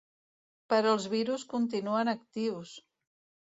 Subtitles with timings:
[0.73, 2.75] Però els virus continuen actius!